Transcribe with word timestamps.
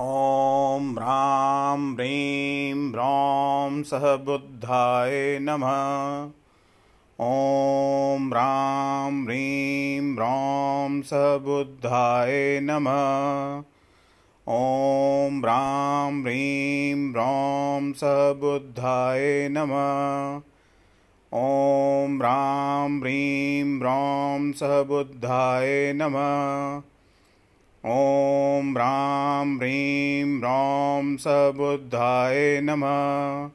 ॐ 0.00 0.96
ह्रां 0.98 1.94
ह्रीं 1.94 2.90
ह्रौं 2.90 3.82
सः 3.82 4.16
बुद्धाय 4.16 5.38
नमः। 5.42 6.30
ॐ 7.20 8.28
ह्रां 8.28 9.24
ह्रीं 9.24 10.14
ह्रौं 10.14 11.02
सः 11.02 11.36
बुद्धाय 11.36 12.60
नमः। 12.62 13.62
ॐ 14.48 15.38
ह्रां 15.38 16.22
ह्रीं 16.22 17.10
ह्रौं 17.10 17.92
सः 17.92 18.32
बुद्धाय 18.32 19.48
नमः। 19.50 20.40
ॐ 21.34 22.18
ह्रां 22.18 23.00
ह्रीं 23.00 23.78
ह्रौं 23.78 24.52
सः 24.52 24.82
बुद्धाय 24.82 25.92
नमः 25.96 26.93
ॐ 27.86 28.72
ह्रां 28.72 29.56
ह्रीं 29.56 30.38
ह्रौं 30.38 31.16
सबुद्धाय 31.16 32.60
नमः। 32.60 33.50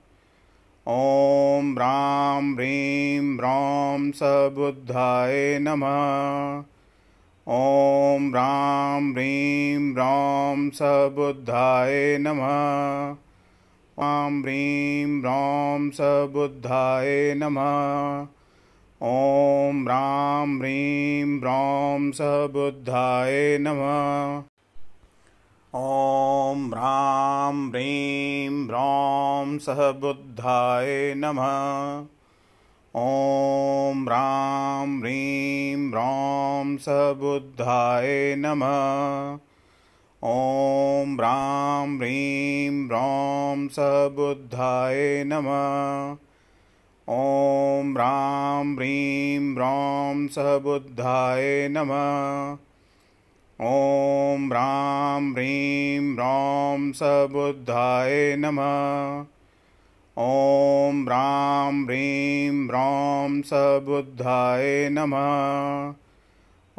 ॐ 0.87 1.73
ह्रां 1.73 2.55
ह्रीं 2.55 3.37
ह्रौं 3.37 4.11
सबुद्धाय 4.11 5.59
नमः। 5.61 6.63
ॐ 7.47 8.29
ह्रां 8.29 9.13
ह्रीं 9.13 9.93
ह्रौं 9.93 10.69
सबुद्धाय 10.69 12.17
नमः। 12.21 13.15
ॐ 13.99 14.41
ह्रीं 14.41 15.19
ह्रौं 15.19 15.89
सबुद्धाय 15.89 17.33
नमः। 17.37 18.27
ॐ 19.03 19.83
ह्रां 19.83 20.59
ह्रीं 20.59 21.39
ह्रौं 21.39 22.11
सबुद्धाय 22.11 23.57
नमः। 23.61 24.43
ॐ 25.75 26.65
ह्रीं 27.69 28.65
ह्रौं 28.65 29.57
सः 29.57 29.91
बुद्धाय 29.91 31.13
नमः। 31.17 32.03
ॐ 32.95 34.03
ह्रां 34.03 34.99
ह्रीं 34.99 35.89
ह्रौं 35.89 36.77
सबुद्धाय 36.77 38.35
नमः। 38.37 39.37
ॐ 40.23 41.15
ह्रां 41.15 41.97
ह्रीं 41.97 42.87
ह्रौं 42.87 43.67
सबुद्धाय 43.67 45.23
नमः 45.27 46.28
ॐ 47.11 47.93
ह्रां 47.93 48.75
ह्रीं 48.75 49.53
ह्रौं 49.53 50.27
सबुद्धाय 50.27 51.69
नमः। 51.71 52.57
ॐ 53.61 54.45
ह्रौं 56.13 56.91
सबुद्धाय 56.91 58.35
नमः। 58.39 59.25
ॐ 60.19 61.05
सबुद्धाय 63.41 64.89
नमः। 64.91 65.93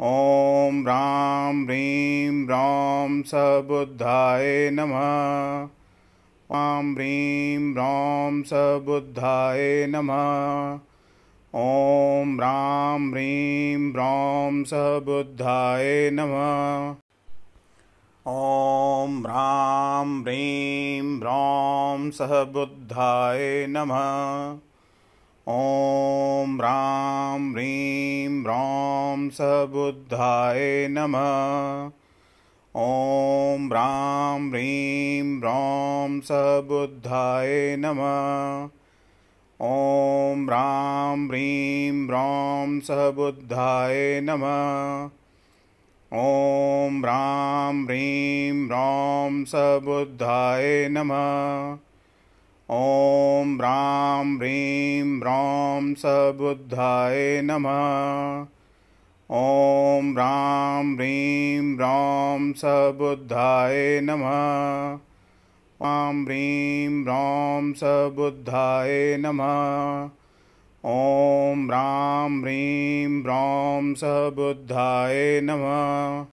ॐ 0.01 0.81
ह्रां 0.81 1.65
ह्रीं 1.65 2.45
ह्रौं 2.45 3.21
सबुद्धाय 3.21 4.69
नमः 4.73 5.80
ह्रीं 6.55 7.71
ह्रौं 7.71 8.43
सबुद्धाय 8.43 9.87
नमः। 9.89 10.79
ॐ 11.55 12.35
ह्रां 12.35 13.11
ह्रीं 13.11 13.91
ह्रौं 13.91 14.63
सबुद्धाय 14.63 16.09
नमः। 16.13 16.95
ॐ 18.27 19.23
ह्रां 19.23 20.21
ह्रीं 20.21 21.17
ह्रौं 21.19 22.11
सः 22.11 22.43
बुद्धाय 22.43 23.67
नमः। 23.69 24.57
ॐ 25.47 26.57
ह्रां 26.57 27.51
ह्रीं 27.51 28.41
ह्रौं 28.41 29.29
सबुद्धाय 29.29 30.87
नमः 30.91 31.91
ॐ 32.75 33.69
सबुद्धाय 36.21 37.75
नमः। 37.79 38.69
ॐ 39.61 40.45
ह्रां 40.45 41.27
ह्रीं 41.27 42.07
ह्रौं 42.07 42.79
सबुद्धाय 42.79 44.21
नमः। 44.23 45.09
ॐ 46.13 46.99
ह्रां 46.99 47.85
ह्रीं 47.85 48.65
ह्रौं 48.65 49.45
सबुद्धाय 49.45 50.87
नमः। 50.91 51.77
ॐ 52.71 53.57
सबुद्धाय 55.93 57.41
नमः 57.43 58.60
ॐ 59.33 60.11
ह्रां 60.13 60.95
ह्रीं 60.95 61.75
ह्रौं 61.75 62.53
सबुद्धाय 62.53 64.01
नमः। 64.03 64.99
ॐ 65.87 66.23
ह्रीं 66.25 67.03
ह्रौं 67.03 67.73
सबुद्धाय 67.73 69.17
नमः। 69.19 70.09
ॐ 70.85 71.65
ह्रां 71.65 72.41
ह्रीं 72.41 73.21
ह्रौं 73.21 73.93
सबुद्धाय 73.93 75.41
नमः। 75.43 76.25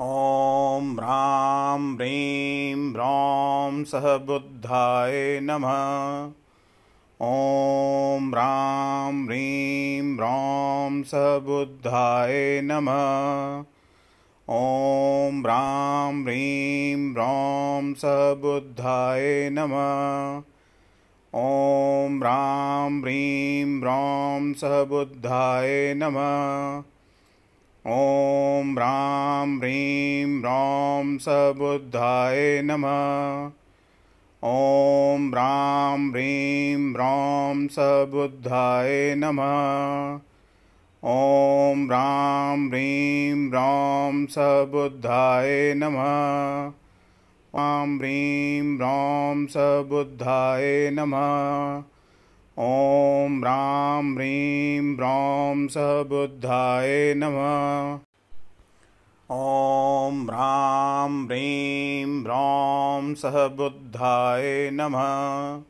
ॐ 0.00 0.96
ह्रां 0.96 1.94
ह्रीं 1.94 2.92
ह्रौं 2.92 3.84
सः 3.84 4.16
बुद्धाय 4.16 5.40
नमः 5.42 6.43
ॐ 7.22 8.30
ह्रां 8.30 9.26
ह्रीं 9.26 10.14
ह्रौं 10.14 11.02
सबुद्धाय 11.02 12.60
नमः। 12.64 13.64
ॐ 14.50 15.40
ह्रां 15.40 16.22
ह्रीं 16.22 17.12
ह्रौं 17.12 17.94
सबुद्धाय 17.94 19.50
नमः। 19.52 20.42
ॐ 21.34 22.20
ह्रौं 23.80 24.52
सबुद्धाय 24.54 25.94
नमः। 25.96 26.82
ॐ 27.86 28.74
ह्रां 28.74 29.58
ह्रीं 29.58 30.38
ह्रौं 30.38 31.18
सबुद्धाय 31.18 32.62
नमः 32.64 33.52
ॐ 34.46 35.30
ह्रां 35.32 36.10
ह्रीं 36.10 36.92
ह्रौं 36.92 37.66
सबुद्धाय 37.66 39.14
नमः। 39.18 40.20
ॐ 41.04 41.86
ह्रां 41.86 42.68
ह्रीं 42.68 43.48
ह्रौं 43.48 44.26
सबुद्धाय 44.26 45.74
नमः। 45.76 46.72
ॐ 47.60 47.98
ह्रीं 47.98 48.76
ह्रौं 48.76 49.46
सबुद्धाय 49.46 50.90
नमः। 50.92 51.82
ॐ 52.58 53.40
ह्रां 53.40 54.14
ह्रीं 54.14 54.94
ह्रौं 54.94 55.66
सबुद्धाय 55.66 57.14
नमः। 57.16 58.03
ॐ 59.30 60.26
ह्रां 60.26 61.26
ह्रीं 61.26 62.22
ह्रौं 62.22 63.14
सः 63.14 63.48
बुद्धाय 63.48 64.70
नमः। 64.72 65.60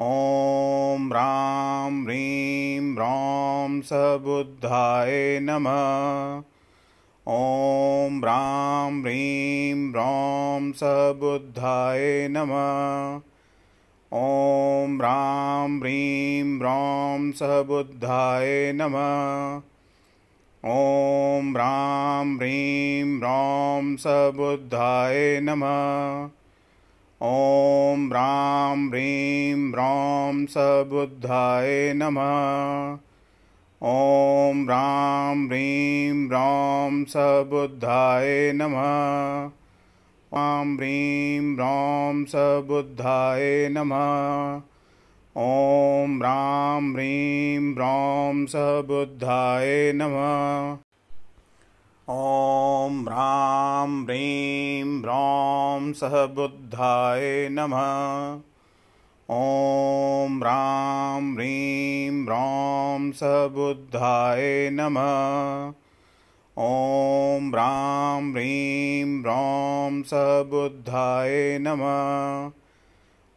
ॐ 0.00 1.08
ह्रां 1.08 2.04
ह्रीं 2.04 2.94
ह्रौं 2.94 3.80
सबुद्धाय 3.80 5.40
नमः। 5.42 6.42
ॐ 7.28 8.18
ह्रां 8.18 9.00
ह्रीं 9.00 9.90
ह्रौं 9.90 10.72
सबुद्धाय 10.72 12.28
नमः। 12.30 13.20
ॐ 14.18 14.96
ह्रां 14.96 15.80
ह्रीं 15.80 16.58
ह्रौं 16.58 17.32
सबुद्धाय 17.32 18.72
नमः। 18.74 19.60
ॐ 20.64 21.21
ह्रां 21.50 22.36
ह्रीं 22.36 23.18
ह्रौं 23.18 23.96
सबुद्धाय 23.96 25.40
नमः। 25.42 26.30
ॐ 27.22 28.08
ह्रां 28.08 28.88
ह्रीं 28.88 29.70
ह्रौं 29.70 30.46
सबुद्धाय 30.46 31.92
नमः। 31.96 32.98
ॐ 33.82 34.64
ह्रां 34.64 35.46
ह्रीं 35.46 36.26
ह्रौं 36.26 37.04
सबुद्धाय 37.04 38.52
नमः। 38.54 39.50
ॐ 40.34 40.76
ह्रीं 40.76 41.54
ह्रौं 41.54 42.24
सबुद्धाय 42.24 43.68
नमः। 43.72 44.60
ॐ 45.36 46.18
ह्रां 46.18 46.92
ह्रीं 46.92 47.74
ह्रौं 47.74 48.46
सबुद्धाय 48.46 49.92
नमः। 49.94 50.81
ॐ 52.10 53.04
ह्रां 53.08 54.04
ह्रीं 54.04 55.02
ब्रौं 55.02 55.92
सह 55.92 56.26
बुद्धाय 56.26 57.48
नमः। 57.52 58.40
ॐ 59.30 60.38
ह्रां 60.38 61.34
ह्रीं 61.34 62.24
ब्रौं 62.24 63.12
सह 63.12 63.46
बुद्धाय 63.46 64.70
नमः। 64.72 65.72
ॐ 66.58 67.50
ह्रां 67.50 68.32
ह्रीं 68.32 69.22
ब्रौं 69.22 70.02
सह 70.02 70.42
बुद्धाय 70.42 71.58
नमः। 71.60 72.50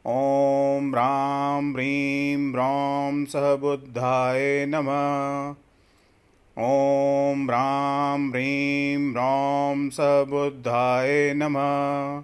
ॐ 0.08 0.90
ह्रां 0.92 1.74
ह्रीं 1.74 2.52
ब्रौं 2.52 3.26
सह 3.26 3.56
बुद्धाय 3.56 4.66
नमः 4.70 5.65
ॐ 6.58 7.48
ह्रां 7.48 8.30
ह्रीं 8.30 9.12
ब्रौं 9.12 9.90
सबुद्धाय 9.90 11.34
नमः। 11.34 12.24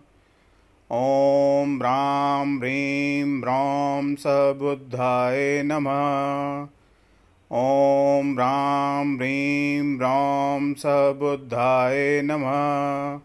ॐ 0.92 1.78
ह्रां 1.78 2.58
ह्रीं 2.58 3.42
ब्रौं 3.42 4.16
सबुद्धाय 4.16 5.64
नमः। 5.66 6.68
ॐ 7.52 8.34
ह्रां 8.34 9.16
ह्रीं 9.16 9.98
ब्रौं 9.98 10.74
सबुद्धाय 10.74 12.22
नमः। 12.22 13.20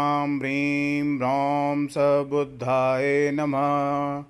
ॐ 0.00 0.38
ह्रीं 0.38 1.18
ब्रौं 1.18 1.86
सबुद्धाय 1.86 3.30
नमः। 3.34 4.24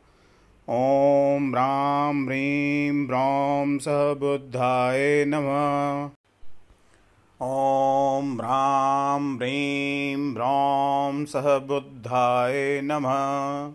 ॐ 0.68 1.50
ह्रां 1.50 2.24
ह्रीं 2.24 3.06
ब्रौं 3.06 3.78
सबुद्धाय 3.78 5.24
नमः। 5.28 6.10
ॐ 7.42 8.36
ह्रां 8.36 9.36
ह्रीं 9.36 10.34
ब्रौं 10.34 11.24
सह 11.24 11.58
बुद्धाय 11.58 12.80
नमः। 12.84 13.72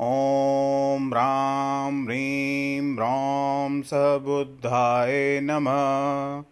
ॐ 0.00 1.08
ह्रां 1.08 2.04
ह्रीं 2.04 2.94
ब्रौं 2.94 3.82
सबुद्धाय 3.82 5.40
नमः। 5.42 6.42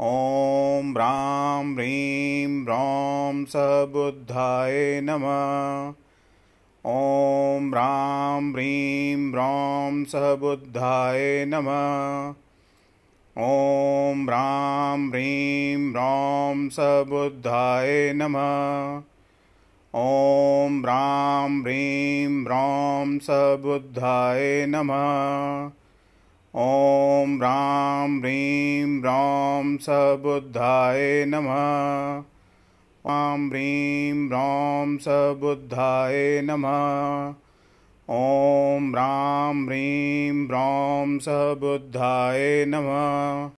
ॐ 0.00 0.92
ह्रां 0.92 1.74
ह्रीं 1.74 2.64
ब्रौं 2.64 3.44
सबुद्धाय 3.44 5.00
नमः। 5.04 5.94
ॐ 6.86 7.70
ह्रां 8.34 8.52
ह्रीं 8.52 9.30
ब्रौं 9.30 10.04
सबुद्धाय 10.04 11.44
नमः। 11.48 12.34
ॐ 13.42 14.24
ह्रां 14.24 15.08
ह्रीं 15.08 15.92
ब्रौं 15.92 16.68
सबुद्धाय 16.68 18.12
नमः। 18.16 19.02
ॐ 19.96 20.80
ह्रां 20.80 21.62
ह्रीं 21.62 22.44
ब्रौं 22.44 23.18
सबुद्धाय 23.18 24.66
नमः। 24.68 25.70
ॐ 26.56 27.36
ह्रां 27.38 28.18
ह्रीं 28.20 29.00
ब्रौं 29.00 29.76
सबुद्धाय 29.76 31.24
नमः। 31.28 32.22
ॐ 33.12 33.48
ह्रीं 33.48 34.28
ब्रौं 34.28 34.96
सबुद्धाय 34.96 36.42
नमः। 36.44 37.34
ॐ 38.10 38.92
ह्रीं 39.66 40.46
ब्रौं 40.46 41.18
सबुद्धाय 41.18 42.64
नमः। 42.68 43.50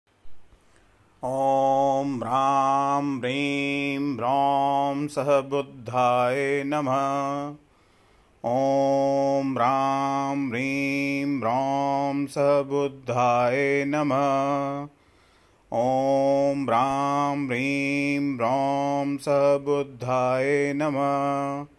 ॐ 1.24 2.18
ह्रां 2.18 3.18
ह्रीं 3.18 4.16
ब्रौं 4.16 5.08
सहबुद्धाय 5.08 6.64
नमः। 6.66 7.54
ॐ 8.50 9.54
ह्रां 9.54 10.48
ह्रीं 10.48 11.40
ब्रौं 11.40 12.26
सबुद्धाय 12.26 13.84
नमः। 13.88 14.86
ॐ 15.72 16.64
ह्रां 16.64 17.46
ह्रीं 17.46 18.36
ब्रौं 18.36 19.16
सबुद्धाय 19.16 20.72
नमः 20.76 21.75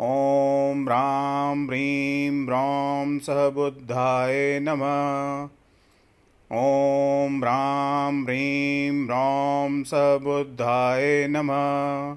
ॐ 0.00 0.84
ह्रां 0.84 1.66
ह्रीं 1.66 2.46
ब्रौं 2.46 3.18
सबुद्धाय 3.18 4.60
नमः। 4.62 5.48
ॐ 6.58 7.40
ह्रां 7.40 8.24
ह्रीं 8.24 9.06
ब्रौं 9.06 9.82
सबुद्धाय 9.84 11.26
नमः। 11.30 12.16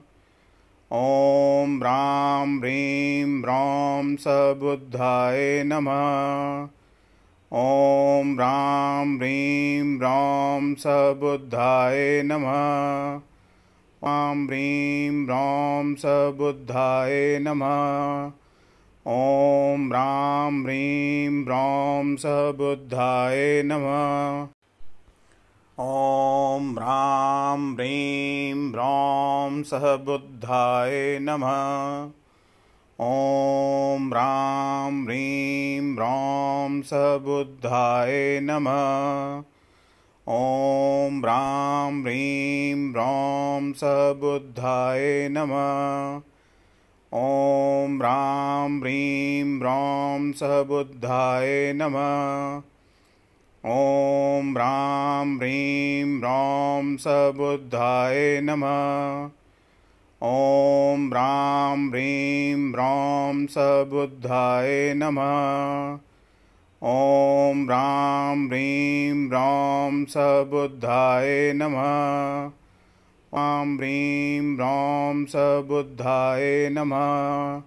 ॐ 0.93 1.79
ह्रां 1.79 2.59
ह्रीं 2.59 3.41
ब्रौं 3.41 4.15
सबुद्धाय 4.15 5.63
नमः। 5.65 6.67
ॐ 7.53 8.35
ह्रां 8.35 9.17
ह्रीं 9.17 9.97
ब्रौं 9.97 10.75
सबुद्धाय 10.75 12.21
नमः 12.25 13.30
ॐ 14.03 14.45
ह्रीं 14.45 15.25
ब्रौं 15.25 15.95
सबुद्धाय 15.95 17.39
नमः। 17.41 18.31
ॐ 19.07 19.87
ह्रां 19.89 20.63
ह्रीं 20.63 21.43
ब्रौं 21.43 22.15
सबुद्धाय 22.15 23.63
नमः। 23.65 24.47
ॐ 25.79 26.71
ह्रां 26.75 27.73
ह्रीं 27.73 28.71
ब्रौं 28.71 29.63
सहबुद्धाय 29.63 31.19
नमः। 31.21 32.09
ॐ 33.01 34.09
ह्रां 34.09 35.03
ह्रीं 35.05 35.95
ब्रौं 35.95 36.81
सबुद्धाय 36.81 38.39
नमः 38.43 39.43
ॐ 40.29 41.21
ह्रां 41.21 42.01
ह्रीं 42.01 42.91
ब्रौं 42.91 43.73
सबुद्धाय 43.73 45.29
नमः। 45.31 46.21
ॐ 47.13 47.97
ह्रां 47.97 48.79
ह्रीं 48.79 49.59
ब्रौं 49.59 50.31
सबुद्धाय 50.31 51.73
नमः। 51.75 52.61
ॐ 53.65 54.53
ह्रां 54.53 55.37
ह्रीं 55.37 56.19
ब्रौं 56.19 56.97
सबुद्धाय 56.97 58.41
नमः। 58.43 59.29
ॐ 60.23 61.09
ह्रां 61.09 61.89
ह्रीं 61.89 62.71
ब्रौं 62.71 63.45
सबुद्धाय 63.45 64.93
नमः 64.97 66.10
ॐ 66.83 67.65
ह्रां 67.65 68.47
ह्रीं 68.47 69.29
ब्रौं 69.29 70.05
सबुद्धाय 70.05 71.53
नमः। 71.55 72.51
ॐ 73.39 73.75
ह्रीं 73.77 74.55
ब्रौं 74.55 75.25
सबुद्धाय 75.25 76.69
नमः। 76.71 77.61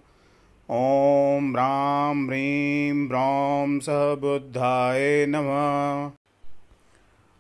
ॐ 0.70 1.52
ह्रां 1.52 2.26
ह्रीं 2.26 3.08
ब्रौं 3.08 3.78
सबुद्धाय 3.78 5.26
नमः। 5.28 6.10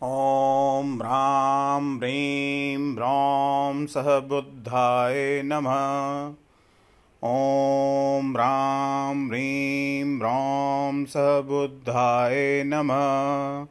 ॐ 0.06 0.94
ह्रां 0.98 1.96
ह्रीं 1.98 2.94
ब्रौं 2.94 3.86
सहबुद्धाय 3.86 5.42
नमः 5.44 6.43
ॐ 7.26 8.32
ह्रां 8.32 9.28
ह्रीं 9.28 10.18
ब्रौं 10.18 11.04
सबुद्धाय 11.04 12.62
नमः। 12.66 13.66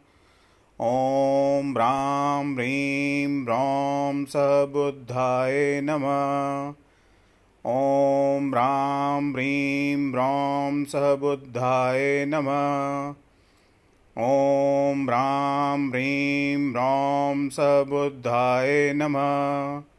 ॐ 0.82 1.74
ह्रां 1.74 2.54
ह्रीं 2.54 3.46
ब्रौं 3.46 4.26
सबुद्धाय 4.26 5.82
नमः। 5.84 6.74
ॐ 7.72 8.50
ह्रां 8.50 9.34
ह्रीं 9.34 10.12
ब्रौं 10.12 10.86
सबुद्धाय 10.86 12.26
नमः। 12.28 13.14
ॐ 14.24 15.06
ह्रां 15.06 15.90
ह्रीं 15.90 16.72
ब्रौं 16.72 17.50
सबुद्धाय 17.50 18.94
नमः 18.96 19.93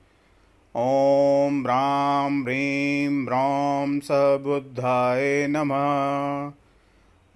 ॐ 0.77 1.63
ह्रां 1.63 2.43
ह्रीं 2.43 3.25
ब्रौं 3.25 4.01
सबुद्धाय 4.01 5.47
नमः। 5.51 6.53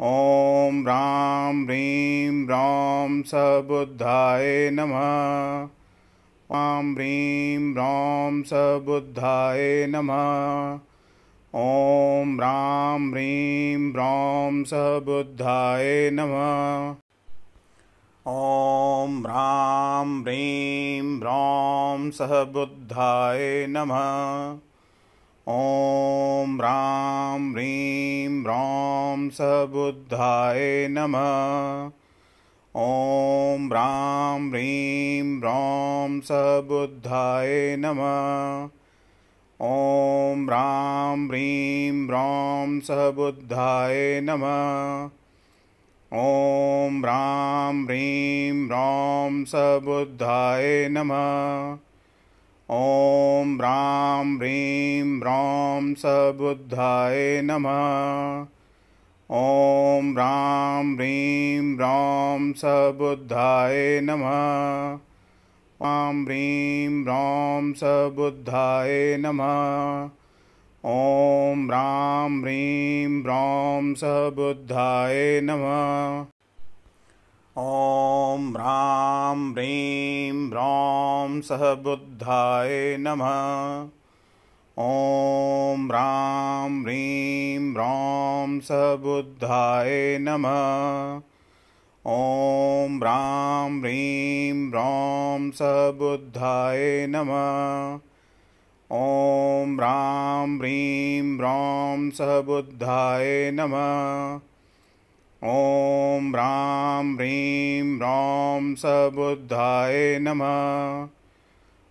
ॐ 0.01 0.83
ह्रां 0.83 1.65
ह्रीं 1.65 2.47
ब्रौं 2.47 3.23
सबुद्धाय 3.23 4.71
नमः। 4.73 5.69
ॐ 6.57 6.95
ह्रीं 6.95 7.73
ब्रौं 7.73 8.43
सबुद्धाय 8.43 9.87
नमः। 9.89 10.79
ॐ 11.55 12.37
ह्रां 12.37 13.11
ह्रीं 13.11 13.93
ब्रौं 13.93 14.65
सबुद्धाय 14.65 16.11
नमः। 16.13 17.08
ॐ 18.31 19.23
ह्रां 19.27 20.23
ह्रीं 20.23 21.19
ह्रौं 21.19 22.11
सः 22.11 22.45
बुद्धाय 22.45 23.67
नमः। 23.69 23.97
ॐ 25.49 26.57
ह्रां 26.57 27.53
ह्रीं 27.53 28.43
ह्रौं 28.43 29.31
सः 29.31 29.65
बुद्धाय 29.65 30.89
नमः। 30.91 31.91
ॐ 32.77 33.69
ह्रां 33.69 34.51
ह्रीं 34.51 35.39
ह्रौं 35.39 36.21
सः 36.21 36.61
बुद्धाय 36.61 37.77
नमः। 37.79 38.69
ॐ 39.63 40.45
ह्रां 40.45 41.29
ह्रीं 41.29 42.07
ह्रौं 42.07 42.81
सः 42.81 43.11
बुद्धाय 43.11 44.21
नमः। 44.25 45.11
ॐ 46.15 46.78
ह्रां 46.89 47.85
ह्रीं 47.85 48.67
ह्रौं 48.67 49.45
सबुद्धाय 49.45 50.89
नमः। 50.89 51.79
ॐ 52.71 53.57
ह्रां 53.57 54.37
ह्रीं 54.37 55.19
ह्रौं 55.19 55.95
सबुद्धाय 55.95 57.43
नमः। 57.45 58.47
ॐ 59.31 60.13
ह्रां 60.13 60.95
ह्रीं 60.95 61.75
ह्रौं 61.75 62.53
सबुद्धाय 62.53 64.01
नमः। 64.05 64.99
ॐ 65.83 66.25
ह्रीं 66.25 67.03
ह्रौं 67.03 67.73
सबुद्धाय 67.73 69.17
नमः। 69.21 70.11
ॐ 70.87 71.67
ह्रां 71.67 72.41
ह्रीं 72.41 73.23
ह्रौं 73.23 73.95
सबुद्धाय 73.95 75.41
नमः। 75.45 76.38
ॐ 77.61 78.53
ह्रां 78.57 79.53
ह्रीं 79.53 80.49
ह्रौं 80.49 81.41
सः 81.41 81.75
बुद्धाय 81.75 82.97
नमः। 83.01 83.31
ॐ 84.79 85.87
ह्रां 85.87 86.83
ह्रीं 86.83 87.73
ह्रौं 87.73 88.61
सबुद्धाय 88.61 90.19
नमः। 90.21 91.21
ॐ 92.07 92.99
ह्रां 92.99 93.81
ह्रीं 93.81 94.69
ह्रौं 94.69 95.51
सबुद्धाय 95.51 97.07
नमः। 97.11 97.99
ॐ 98.93 99.77
ह्रां 99.77 100.59
ह्रीं 100.59 101.37
ह्रौं 101.37 102.11
सबुद्धाय 102.11 103.51
नमः 103.55 104.48
ॐ 105.45 106.31
ह्रां 106.31 107.15
ह्रीं 107.15 107.97
ह्रौं 107.97 108.75
सबुद्धाय 108.75 110.19
नमः। 110.19 111.09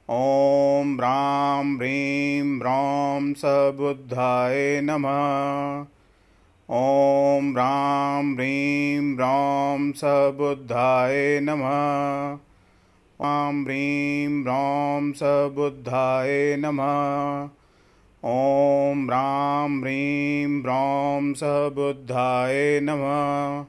ॐ 0.09 0.95
ह्रां 0.95 1.77
ह्रीं 1.77 2.59
ह्रौं 2.59 3.33
सबुद्धाय 3.33 4.81
नमः। 4.83 5.85
ॐ 6.75 7.51
ह्रां 7.51 8.35
ह्रीं 8.35 9.15
ह्रौं 9.15 9.91
सबुद्धाय 9.91 11.39
नमः। 11.43 12.37
ॐ 13.21 13.63
ह्रीं 13.63 14.41
ह्रौं 14.41 15.13
सबुद्धाय 15.13 16.55
नमः। 16.59 17.56
ॐ 18.25 19.05
ह्रां 19.07 19.81
ह्रीं 19.81 20.61
ह्रौं 20.61 21.33
सबुद्धाय 21.33 22.79
नमः 22.83 23.65